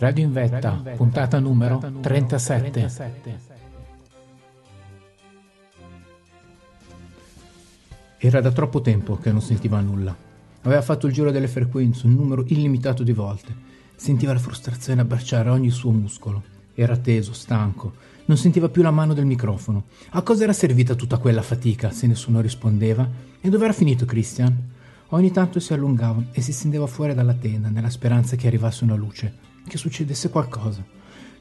[0.00, 3.38] Radio in Vetta, puntata numero 37.
[8.16, 10.16] Era da troppo tempo che non sentiva nulla.
[10.62, 13.54] Aveva fatto il giro delle frequenze un numero illimitato di volte.
[13.94, 16.44] Sentiva la frustrazione abbracciare ogni suo muscolo.
[16.72, 17.92] Era teso, stanco.
[18.24, 19.84] Non sentiva più la mano del microfono.
[20.12, 23.06] A cosa era servita tutta quella fatica se nessuno rispondeva?
[23.38, 24.56] E dove era finito Christian?
[25.08, 28.94] Ogni tanto si allungava e si stendeva fuori dalla tenda nella speranza che arrivasse una
[28.94, 30.84] luce, che succedesse qualcosa.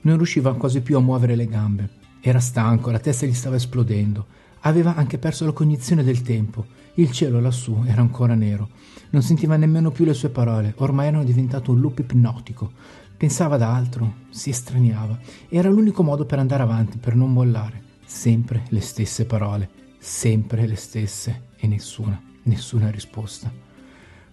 [0.02, 1.90] Non riusciva quasi più a muovere le gambe.
[2.22, 4.26] Era stanco, la testa gli stava esplodendo.
[4.62, 6.66] Aveva anche perso la cognizione del tempo.
[6.96, 8.70] Il cielo lassù era ancora nero.
[9.12, 12.72] Non sentiva nemmeno più le sue parole, ormai erano diventato un loop ipnotico.
[13.18, 15.18] Pensava ad altro, si estraniava.
[15.50, 17.84] Era l'unico modo per andare avanti, per non mollare.
[18.06, 23.69] Sempre le stesse parole, sempre le stesse e nessuna, nessuna risposta.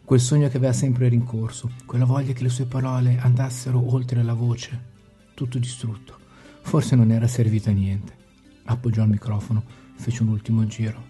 [0.07, 4.35] Quel sogno che aveva sempre rincorso, quella voglia che le sue parole andassero oltre la
[4.35, 4.81] voce,
[5.35, 6.17] tutto distrutto.
[6.61, 8.13] Forse non era servito a niente.
[8.67, 9.65] Appoggiò il microfono,
[9.97, 11.03] fece un ultimo giro.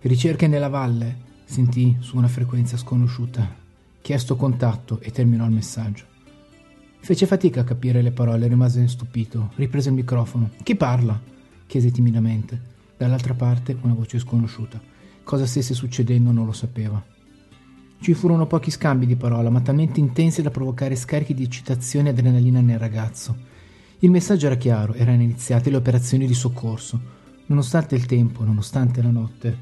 [0.00, 1.16] Ricerche nella valle,
[1.46, 3.56] sentì su una frequenza sconosciuta.
[4.02, 6.04] Chiesto contatto e terminò il messaggio.
[7.00, 9.52] Fece fatica a capire le parole, rimase stupito.
[9.54, 10.50] Riprese il microfono.
[10.62, 11.18] Chi parla?
[11.66, 12.60] chiese timidamente.
[12.98, 14.78] Dall'altra parte una voce sconosciuta.
[15.24, 17.16] Cosa stesse succedendo non lo sapeva.
[18.00, 22.12] Ci furono pochi scambi di parola, ma talmente intensi da provocare scarichi di eccitazione e
[22.12, 23.36] adrenalina nel ragazzo.
[23.98, 27.00] Il messaggio era chiaro, erano iniziate le operazioni di soccorso.
[27.46, 29.58] Nonostante il tempo, nonostante la notte,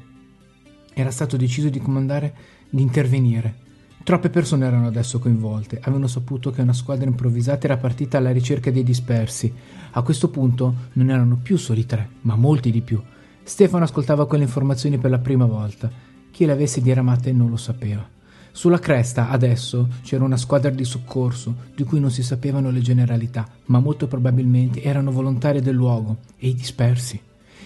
[0.93, 2.35] era stato deciso di comandare
[2.69, 3.65] di intervenire.
[4.03, 8.69] Troppe persone erano adesso coinvolte, avevano saputo che una squadra improvvisata era partita alla ricerca
[8.69, 9.51] dei dispersi.
[9.91, 13.01] A questo punto non erano più soli tre, ma molti di più.
[13.43, 15.91] Stefano ascoltava quelle informazioni per la prima volta.
[16.31, 18.16] Chi le avesse diramate non lo sapeva.
[18.57, 23.47] Sulla cresta, adesso, c'era una squadra di soccorso, di cui non si sapevano le generalità,
[23.65, 27.21] ma molto probabilmente erano volontari del luogo e i dispersi.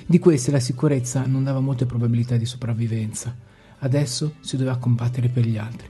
[0.05, 3.33] Di questi la sicurezza non dava molte probabilità di sopravvivenza.
[3.79, 5.87] Adesso si doveva combattere per gli altri.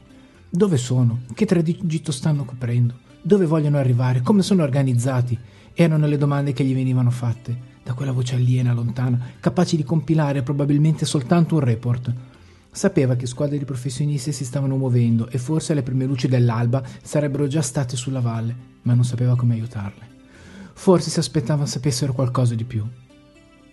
[0.48, 1.22] Dove sono?
[1.34, 2.94] Che tragitto stanno coprendo?
[3.24, 4.22] Dove vogliono arrivare?
[4.22, 5.36] Come sono organizzati?
[5.74, 10.44] Erano le domande che gli venivano fatte da quella voce aliena, lontana, capace di compilare
[10.44, 12.14] probabilmente soltanto un report.
[12.72, 17.48] Sapeva che squadre di professionisti si stavano muovendo e forse alle prime luci dell'alba sarebbero
[17.48, 20.10] già state sulla valle, ma non sapeva come aiutarle.
[20.74, 22.88] Forse si aspettava sapessero qualcosa di più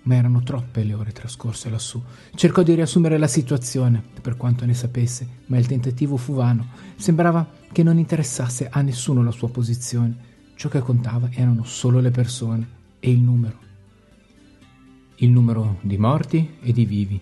[0.09, 2.03] ma erano troppe le ore trascorse lassù.
[2.35, 6.69] Cercò di riassumere la situazione, per quanto ne sapesse, ma il tentativo fu vano.
[6.97, 10.27] Sembrava che non interessasse a nessuno la sua posizione.
[10.55, 12.69] Ciò che contava erano solo le persone
[13.01, 13.59] e il numero.
[15.17, 17.21] Il numero di morti e di vivi.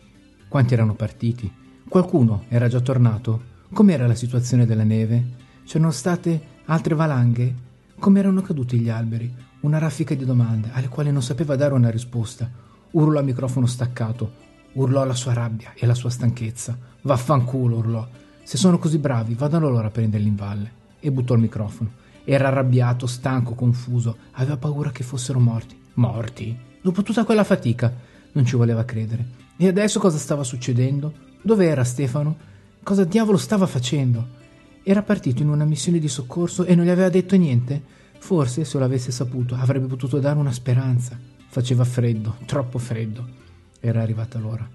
[0.48, 1.64] Quanti erano partiti?
[1.88, 3.54] Qualcuno era già tornato?
[3.72, 5.24] Com'era la situazione della neve?
[5.64, 7.54] C'erano state altre valanghe?
[7.98, 9.32] Come erano caduti gli alberi?
[9.60, 12.50] Una raffica di domande alle quali non sapeva dare una risposta
[12.90, 14.44] urlò a microfono staccato.
[14.72, 16.76] Urlò la sua rabbia e la sua stanchezza.
[17.02, 18.06] Vaffanculo, urlò.
[18.42, 20.72] Se sono così bravi, vadano loro a prenderli in valle.
[21.00, 21.90] E buttò il microfono.
[22.24, 24.16] Era arrabbiato, stanco, confuso.
[24.32, 25.78] Aveva paura che fossero morti.
[25.94, 26.58] Morti?
[26.82, 27.92] Dopo tutta quella fatica?
[28.32, 29.44] Non ci voleva credere.
[29.56, 31.24] E adesso cosa stava succedendo?
[31.46, 32.36] Dove era Stefano?
[32.82, 34.26] Cosa diavolo stava facendo?
[34.82, 37.80] Era partito in una missione di soccorso e non gli aveva detto niente?
[38.18, 41.16] Forse, se lo avesse saputo, avrebbe potuto dare una speranza.
[41.46, 43.24] Faceva freddo, troppo freddo.
[43.78, 44.68] Era arrivata l'ora.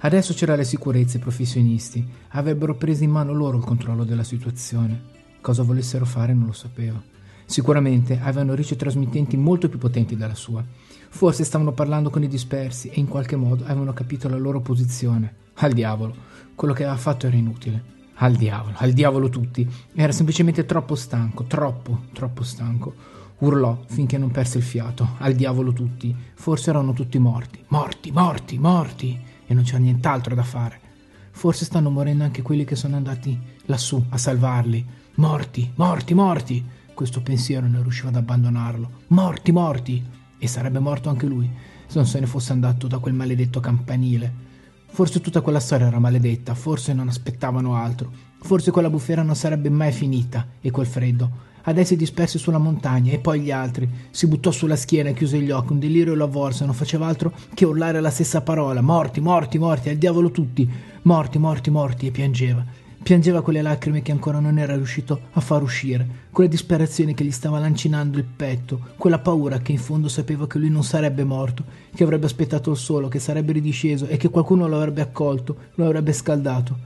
[0.00, 2.06] Adesso c'era le sicurezze, i professionisti.
[2.32, 5.00] Avrebbero preso in mano loro il controllo della situazione.
[5.40, 7.02] Cosa volessero fare non lo sapeva.
[7.46, 10.62] Sicuramente avevano ricci trasmittenti molto più potenti della sua.
[11.12, 15.34] Forse stavano parlando con i dispersi e in qualche modo avevano capito la loro posizione.
[15.56, 16.14] Al diavolo,
[16.54, 17.98] quello che aveva fatto era inutile.
[18.14, 19.68] Al diavolo, al diavolo tutti.
[19.94, 22.94] Era semplicemente troppo stanco, troppo, troppo stanco.
[23.38, 25.16] Urlò finché non perse il fiato.
[25.18, 26.14] Al diavolo tutti.
[26.34, 27.62] Forse erano tutti morti.
[27.68, 29.20] Morti, morti, morti.
[29.46, 30.80] E non c'era nient'altro da fare.
[31.32, 34.86] Forse stanno morendo anche quelli che sono andati lassù a salvarli.
[35.16, 36.64] Morti, morti, morti.
[36.94, 38.90] Questo pensiero non riusciva ad abbandonarlo.
[39.08, 40.18] Morti, morti.
[40.40, 41.48] E sarebbe morto anche lui.
[41.90, 44.32] se non se ne fosse andato da quel maledetto campanile.
[44.92, 49.70] Forse tutta quella storia era maledetta, forse non aspettavano altro, forse quella bufera non sarebbe
[49.70, 51.48] mai finita, e quel freddo.
[51.62, 53.88] Adesso si disperse sulla montagna e poi gli altri.
[54.10, 57.32] Si buttò sulla schiena e chiuse gli occhi, un delirio lo avvolse, non faceva altro
[57.54, 60.68] che urlare la stessa parola: morti, morti, morti, al diavolo tutti,
[61.02, 62.64] morti, morti, morti, e piangeva.
[63.02, 67.30] Piangeva quelle lacrime che ancora non era riuscito a far uscire, quella disperazione che gli
[67.32, 71.64] stava lancinando il petto, quella paura che in fondo sapeva che lui non sarebbe morto,
[71.94, 75.86] che avrebbe aspettato il solo, che sarebbe ridisceso e che qualcuno lo avrebbe accolto, lo
[75.86, 76.78] avrebbe scaldato.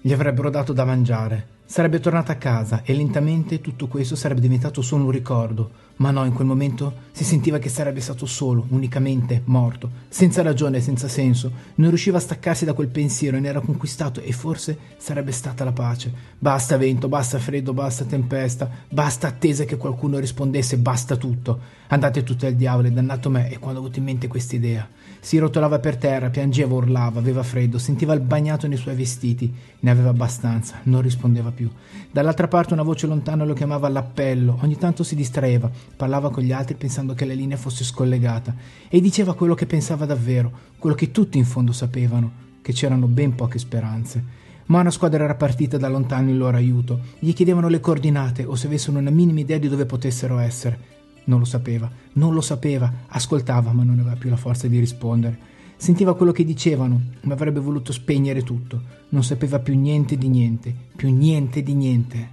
[0.00, 4.82] Gli avrebbero dato da mangiare, Sarebbe tornata a casa e lentamente tutto questo sarebbe diventato
[4.82, 9.40] solo un ricordo, ma no, in quel momento si sentiva che sarebbe stato solo, unicamente
[9.46, 11.50] morto, senza ragione e senza senso.
[11.76, 15.64] Non riusciva a staccarsi da quel pensiero e ne era conquistato e forse sarebbe stata
[15.64, 16.12] la pace.
[16.38, 21.80] Basta vento, basta freddo, basta tempesta, basta attesa che qualcuno rispondesse, basta tutto.
[21.88, 24.86] Andate tutti al diavolo, è dannato me e quando ho avuto in mente quest'idea.
[25.20, 29.54] Si rotolava per terra, piangeva, urlava, aveva freddo, sentiva il bagnato nei suoi vestiti.
[29.80, 31.61] Ne aveva abbastanza, non rispondeva più.
[32.10, 34.58] Dall'altra parte una voce lontana lo chiamava all'appello.
[34.62, 38.54] Ogni tanto si distraeva, parlava con gli altri pensando che la linea fosse scollegata
[38.88, 42.30] e diceva quello che pensava davvero, quello che tutti in fondo sapevano,
[42.62, 44.40] che c'erano ben poche speranze.
[44.66, 47.00] Ma una squadra era partita da lontano in loro aiuto.
[47.18, 50.90] Gli chiedevano le coordinate o se avessero una minima idea di dove potessero essere.
[51.24, 55.50] Non lo sapeva, non lo sapeva, ascoltava ma non aveva più la forza di rispondere.
[55.82, 58.80] Sentiva quello che dicevano, ma avrebbe voluto spegnere tutto.
[59.08, 62.28] Non sapeva più niente di niente, più niente di niente.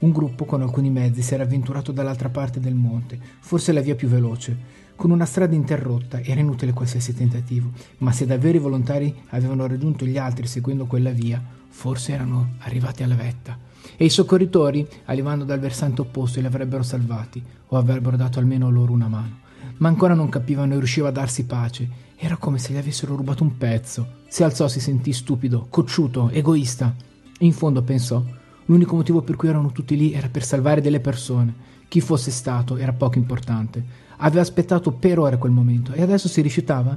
[0.00, 3.94] Un gruppo con alcuni mezzi si era avventurato dall'altra parte del monte, forse la via
[3.94, 4.54] più veloce.
[4.94, 10.04] Con una strada interrotta era inutile qualsiasi tentativo, ma se davvero i volontari avevano raggiunto
[10.04, 13.56] gli altri seguendo quella via, forse erano arrivati alla vetta
[13.96, 18.92] e i soccorritori, arrivando dal versante opposto, li avrebbero salvati o avrebbero dato almeno loro
[18.92, 19.40] una mano.
[19.78, 22.10] Ma ancora non capivano e riusciva a darsi pace.
[22.24, 24.20] Era come se gli avessero rubato un pezzo.
[24.28, 26.94] Si alzò, si sentì stupido, cocciuto, egoista.
[27.40, 28.22] In fondo pensò,
[28.66, 31.52] l'unico motivo per cui erano tutti lì era per salvare delle persone.
[31.88, 33.84] Chi fosse stato era poco importante.
[34.18, 36.96] Aveva aspettato per ore quel momento e adesso si rifiutava?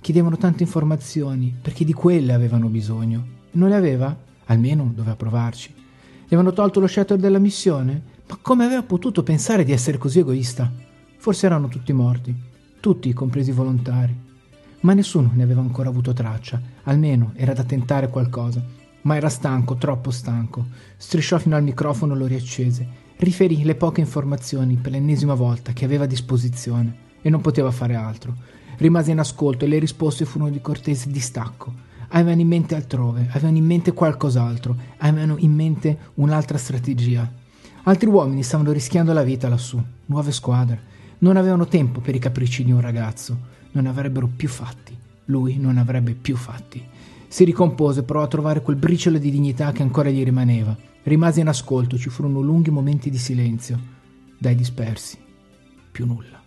[0.00, 3.24] Chiedevano tante informazioni perché di quelle avevano bisogno.
[3.52, 4.16] Non le aveva?
[4.46, 5.72] Almeno doveva provarci.
[5.72, 8.02] Gli avevano tolto lo scettro della missione?
[8.28, 10.68] Ma come aveva potuto pensare di essere così egoista?
[11.16, 12.34] Forse erano tutti morti,
[12.80, 14.32] tutti, compresi i volontari.
[14.84, 18.62] Ma nessuno ne aveva ancora avuto traccia, almeno era da tentare qualcosa.
[19.02, 20.66] Ma era stanco, troppo stanco.
[20.96, 22.86] Strisciò fino al microfono lo riaccese.
[23.16, 27.94] Riferì le poche informazioni per l'ennesima volta che aveva a disposizione e non poteva fare
[27.94, 28.36] altro.
[28.76, 33.56] Rimase in ascolto e le risposte furono di cortese distacco avevano in mente altrove, avevano
[33.56, 37.28] in mente qualcos'altro, avevano in mente un'altra strategia.
[37.84, 40.92] Altri uomini stavano rischiando la vita lassù, nuove squadre.
[41.18, 43.36] Non avevano tempo per i capricci di un ragazzo,
[43.74, 44.96] non avrebbero più fatti.
[45.26, 46.84] Lui non avrebbe più fatti.
[47.28, 50.76] Si ricompose, provò a trovare quel briciolo di dignità che ancora gli rimaneva.
[51.04, 53.78] Rimase in ascolto, ci furono lunghi momenti di silenzio.
[54.38, 55.18] Dai dispersi.
[55.90, 56.42] Più nulla.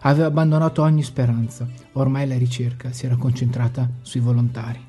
[0.00, 1.66] Aveva abbandonato ogni speranza.
[1.92, 4.80] Ormai la ricerca si era concentrata sui volontari.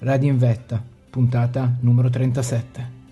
[0.00, 3.03] Radio in Vetta, puntata numero 37.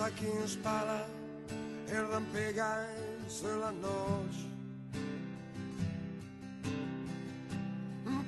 [0.00, 1.06] a quien para
[1.88, 4.48] erran pegáis en la noite.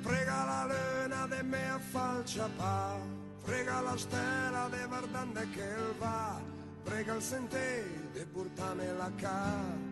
[0.03, 2.47] Prega la luna de meia falcha
[3.45, 6.41] prega la estela de verdade que ele vá,
[6.83, 9.90] prega o sentì de portarmela a casa.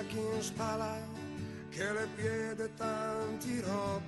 [0.00, 0.96] a chi spala
[1.68, 4.02] che le é piede tanti rob.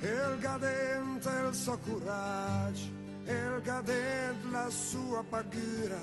[0.00, 2.90] El cadente il suo coraggio,
[3.24, 6.00] el cadente la sua paghira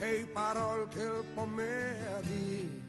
[0.00, 2.81] e i palavras che il pomme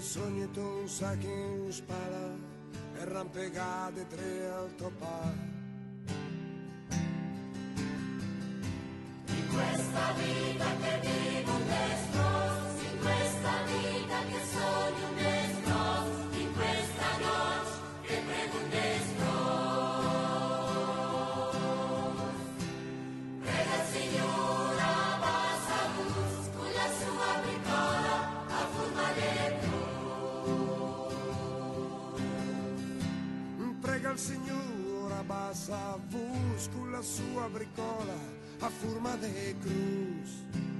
[0.00, 2.34] che te sogni tu un sacco in spalla
[2.98, 5.32] e rampegate tre al topà.
[9.50, 10.99] Prega
[36.72, 38.14] con la sua bricola
[38.60, 40.79] a forma de cruz.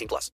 [0.01, 0.29] 18 plus.